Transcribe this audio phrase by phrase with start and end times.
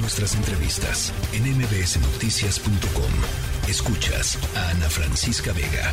[0.00, 3.68] Nuestras entrevistas en mbsnoticias.com.
[3.68, 5.92] Escuchas a Ana Francisca Vega.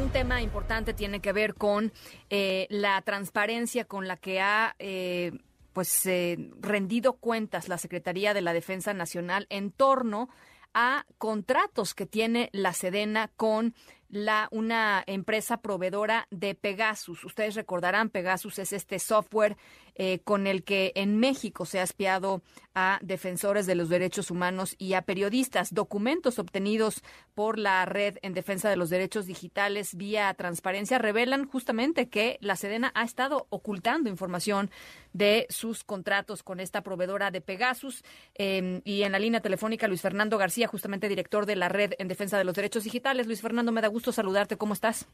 [0.00, 1.92] Un tema importante tiene que ver con
[2.30, 5.32] eh, la transparencia con la que ha eh,
[5.72, 10.28] pues eh, rendido cuentas la Secretaría de la Defensa Nacional en torno
[10.72, 13.74] a contratos que tiene la Sedena con
[14.08, 17.24] la, una empresa proveedora de Pegasus.
[17.24, 19.56] Ustedes recordarán, Pegasus es este software
[19.98, 22.42] eh, con el que en México se ha espiado
[22.74, 25.72] a defensores de los derechos humanos y a periodistas.
[25.72, 27.02] Documentos obtenidos
[27.34, 32.56] por la Red en Defensa de los Derechos Digitales vía transparencia revelan justamente que la
[32.56, 34.70] Sedena ha estado ocultando información
[35.14, 38.04] de sus contratos con esta proveedora de Pegasus.
[38.34, 42.08] Em, y en la línea telefónica, Luis Fernando García, justamente director de la Red en
[42.08, 43.26] Defensa de los Derechos Digitales.
[43.26, 44.58] Luis Fernando, me da gusto saludarte.
[44.58, 45.08] ¿Cómo estás?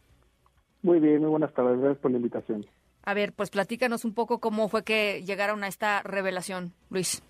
[0.82, 1.78] Muy bien, muy buenas tardes.
[1.78, 2.66] Gracias por la invitación.
[3.04, 7.22] A ver, pues platícanos un poco cómo fue que llegaron a esta revelación, Luis.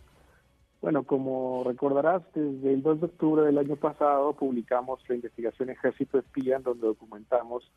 [0.81, 6.19] Bueno, como recordarás, desde el 2 de octubre del año pasado publicamos la investigación Ejército
[6.19, 7.71] Espía, en donde documentamos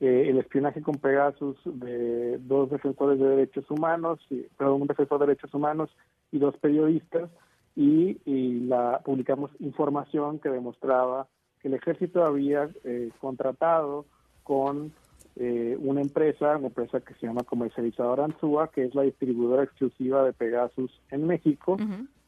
[0.00, 4.18] eh, el espionaje con Pegasus de dos defensores de derechos humanos,
[4.58, 5.90] perdón, un defensor de derechos humanos
[6.32, 7.30] y dos periodistas,
[7.76, 8.18] y,
[8.66, 11.28] la publicamos información que demostraba
[11.62, 14.04] que el ejército había eh, contratado
[14.42, 14.92] con
[15.36, 20.24] eh, una empresa, una empresa que se llama Comercializadora Anzúa, que es la distribuidora exclusiva
[20.24, 21.78] de Pegasus en México.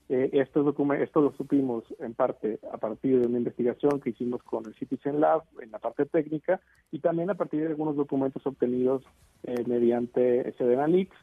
[0.08, 4.74] Eh, esto, lo supimos en parte a partir de una investigación que hicimos con el
[4.74, 6.60] Citizen Lab en la parte técnica
[6.92, 9.02] y también a partir de algunos documentos obtenidos
[9.44, 11.16] eh, mediante Sedena Leaks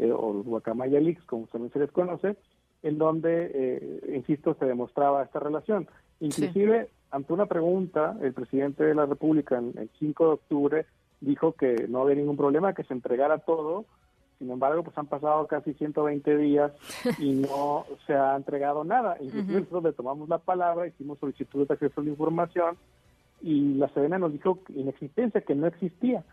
[0.00, 2.36] o los Guacamaya Leaks, como también se les conoce,
[2.82, 5.88] en donde, insisto, se demostraba esta relación.
[6.20, 10.86] Inclusive, ante una pregunta, el presidente de la República, el 5 de octubre,
[11.20, 13.84] dijo que no había ningún problema, que se entregara todo.
[14.38, 16.72] Sin embargo, pues han pasado casi 120 días
[17.18, 19.16] y no se ha entregado nada.
[19.20, 22.76] Inclusive nosotros le tomamos la palabra, hicimos solicitudes de acceso a la información
[23.40, 26.24] y la Sedena nos dijo inexistencia, que no existía.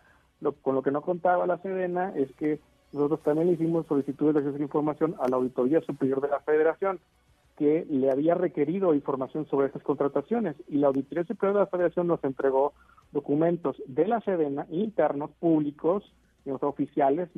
[0.41, 2.59] Lo, con lo que no contaba la Sedena es que
[2.91, 6.39] nosotros también hicimos solicitudes de acceso a la información a la Auditoría Superior de la
[6.39, 6.99] Federación
[7.57, 12.07] que le había requerido información sobre estas contrataciones y la Auditoría Superior de la Federación
[12.07, 12.73] nos entregó
[13.11, 16.03] documentos de la Sedena internos públicos
[16.45, 17.29] digamos, oficiales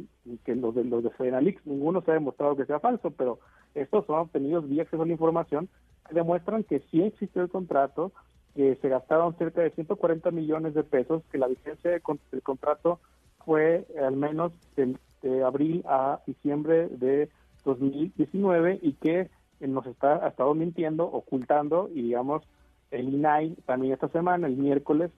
[0.46, 3.40] que los de los de Sedena Leaks ninguno se ha demostrado que sea falso pero
[3.74, 5.68] estos son obtenidos vía acceso a la información
[6.08, 8.12] que demuestran que sí existió el contrato
[8.56, 12.02] que se gastaron cerca de 140 millones de pesos que la vigencia del
[12.44, 13.00] contrato
[13.44, 17.30] fue al menos de, de abril a diciembre de
[17.64, 22.44] 2019 y que nos está, ha estado mintiendo, ocultando y digamos
[22.90, 25.12] el INAI también esta semana, el miércoles,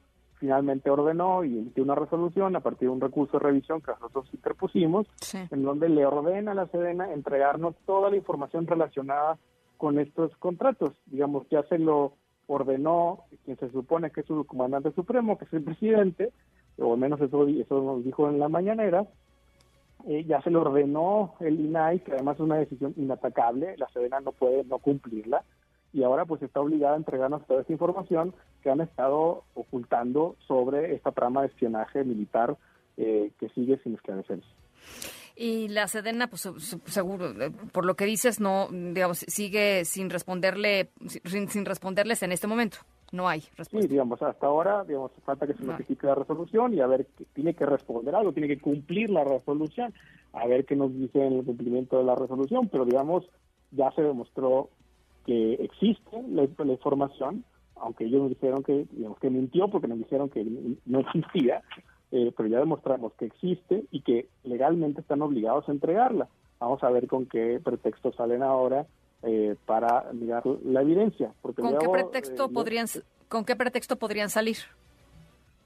[0.44, 4.28] finalmente ordenó y emitió una resolución a partir de un recurso de revisión que nosotros
[4.34, 9.38] interpusimos, en donde le ordena a la Sedena entregarnos toda la información relacionada
[9.78, 10.92] con estos contratos.
[11.06, 12.14] Digamos, ya se lo
[12.48, 16.32] ordenó quien se supone que es su comandante supremo, que es el presidente,
[16.78, 19.08] o al menos eso, eso nos dijo en la mañanera,
[20.08, 24.20] eh, ya se le ordenó el INAI, que además es una decisión inatacable, la Sedena
[24.20, 25.44] no puede no cumplirla,
[25.94, 30.96] y ahora pues está obligada a entregarnos toda esta información que han estado ocultando sobre
[30.96, 32.58] esta trama de espionaje militar
[32.98, 34.48] eh, que sigue sin esclarecerse.
[35.36, 36.48] Y la Sedena, pues
[36.86, 40.92] seguro, eh, por lo que dices, no, digamos, sigue sin responderle,
[41.26, 42.78] sin responderles en este momento.
[43.14, 43.80] No hay respuesta.
[43.80, 47.26] Sí, digamos, hasta ahora, digamos, falta que se notifique la resolución y a ver, que
[47.26, 49.94] tiene que responder algo, tiene que cumplir la resolución,
[50.34, 53.24] a ver qué nos dice en el cumplimiento de la resolución, pero digamos,
[53.70, 54.70] ya se demostró
[55.28, 60.30] que existe la, información, aunque ellos nos dijeron que, digamos, que mintió porque nos dijeron
[60.30, 60.44] que
[60.88, 61.62] no existía,
[62.12, 66.30] eh, pero ya demostramos que existe y que legalmente están obligados a entregarla.
[66.60, 68.88] Vamos a ver con qué pretexto salen ahora
[69.24, 71.32] eh, para negar la evidencia.
[71.42, 72.88] Porque ¿Con, qué pretexto eh, podrían,
[73.30, 74.58] ¿Con qué pretexto podrían salir?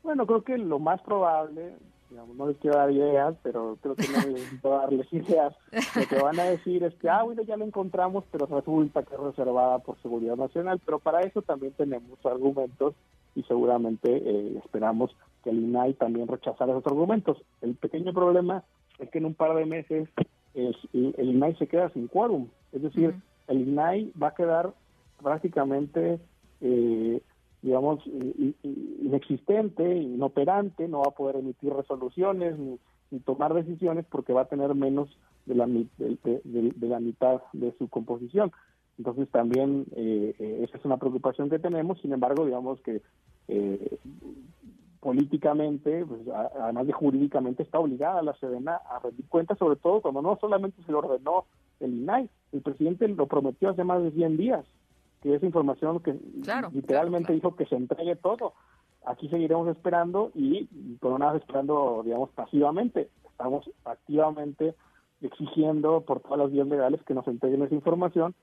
[0.03, 1.73] Bueno, creo que lo más probable,
[2.09, 5.55] digamos, no les quiero dar ideas, pero creo que no necesito darles ideas.
[5.95, 9.15] Lo que van a decir es que, ah, bueno, ya lo encontramos, pero resulta que
[9.15, 10.79] es reservada por seguridad nacional.
[10.85, 12.93] Pero para eso también tenemos argumentos
[13.35, 17.37] y seguramente eh, esperamos que el INAI también rechazara esos argumentos.
[17.61, 18.63] El pequeño problema
[18.99, 20.07] es que en un par de meses
[20.53, 22.47] el, el INAI se queda sin quórum.
[22.71, 23.15] Es decir,
[23.47, 24.73] el INAI va a quedar
[25.21, 26.19] prácticamente,
[26.61, 27.21] eh,
[27.61, 32.79] digamos, inexistente, inoperante, no va a poder emitir resoluciones ni,
[33.25, 35.09] tomar decisiones porque va a tener menos
[35.45, 38.51] de la, de, la mitad de su composición.
[38.97, 43.01] Entonces también eh, eh, esa es una preocupación que tenemos, sin embargo, digamos que
[44.99, 46.19] políticamente, pues,
[46.59, 50.81] además de jurídicamente, está obligada la Sedena a rendir cuentas, sobre todo cuando no solamente
[50.83, 51.45] se le ordenó
[51.79, 52.29] el INAI.
[52.51, 54.65] El presidente lo prometió hace más de 100 días,
[55.21, 56.17] que esa información que
[56.73, 58.53] literalmente dijo que se entregue todo.
[59.05, 60.65] Aquí seguiremos esperando y
[60.99, 63.09] por nada esperando, digamos, pasivamente.
[63.31, 64.75] Estamos activamente
[65.21, 68.35] exigiendo por todas las vías legales que nos entreguen esa información.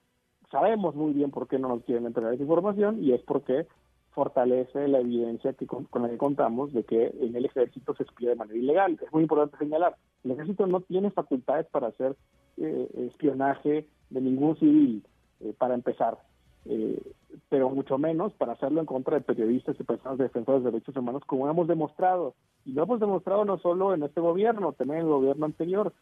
[0.51, 3.67] Sabemos muy bien por qué no nos quieren entregar esa información y es porque
[4.15, 8.31] fortalece la evidencia que con, la que contamos de que en el ejército se espía
[8.31, 8.99] de manera ilegal.
[9.05, 12.17] Es muy importante señalar, el ejército no tiene facultades para hacer
[12.57, 15.05] eh, espionaje de ningún civil,
[15.41, 16.19] eh, para empezar,
[16.67, 17.03] eh,
[17.49, 21.23] pero mucho menos para hacerlo en contra de periodistas y personas defensoras de derechos humanos,
[21.27, 22.35] como hemos demostrado.
[22.65, 25.93] Y lo hemos demostrado no solo en este gobierno, también en el gobierno anterior.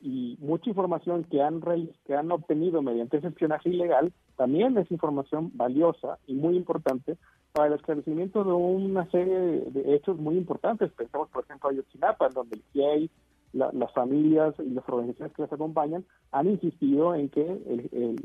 [0.00, 1.62] Y mucha información que han,
[2.04, 7.16] que han obtenido mediante ese espionaje ilegal también es información valiosa y muy importante
[7.52, 10.90] para el esclarecimiento de una serie de, hechos muy importantes.
[10.92, 13.10] Pensamos, por ejemplo, a Yotzinapa, donde el CIEI,
[13.52, 17.44] las familias y las organizaciones que las acompañan han insistido en que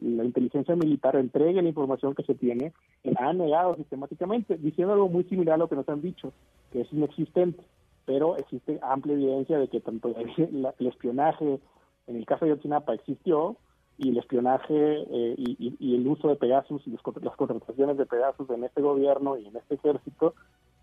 [0.01, 2.71] la inteligencia militar entregue la información que se tiene
[3.03, 6.31] y la han negado sistemáticamente, diciendo algo muy similar a lo que nos han dicho,
[6.71, 7.61] que es inexistente,
[8.05, 11.59] pero existe amplia evidencia de que tanto el espionaje
[12.07, 13.57] en el caso de Yotzinapa existió,
[13.97, 18.63] y el espionaje eh, y, el uso de Pegasus y las contrataciones de Pegasus en
[18.63, 20.35] este gobierno y en este ejército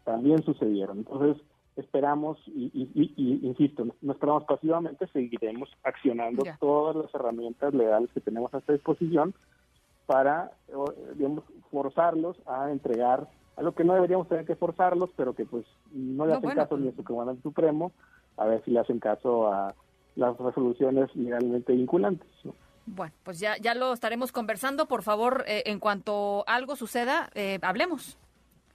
[0.04, 0.98] también sucedieron.
[0.98, 1.42] Entonces,
[1.76, 2.88] esperamos, y,
[3.42, 9.34] insisto, no esperamos pasivamente, seguiremos accionando todas las herramientas legales que tenemos a esta disposición
[10.06, 10.52] para,
[11.14, 15.64] digamos, forzarlos a entregar a lo que no deberíamos tener que forzarlos, pero que pues
[15.92, 17.92] no le hacen caso ni a su comandante supremo,
[18.36, 19.74] a ver si le hacen caso a
[20.16, 22.28] las resoluciones legalmente vinculantes.
[22.86, 24.86] Bueno, pues ya, ya lo estaremos conversando.
[24.86, 28.18] Por favor, eh, en cuanto algo suceda, eh, hablemos.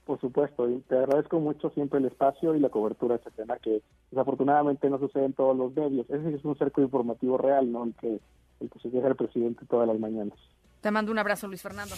[0.04, 3.58] Por supuesto, y te agradezco mucho siempre el espacio y la cobertura de este tema
[3.58, 6.08] que desafortunadamente no sucede en todos los medios.
[6.10, 7.84] Ese es un cerco informativo real, ¿no?
[7.84, 8.18] El que,
[8.60, 10.36] el que se deja el presidente todas las mañanas.
[10.80, 11.94] Te mando un abrazo, Luis Fernando.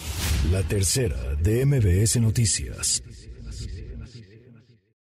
[0.51, 3.01] La tercera de MBS Noticias.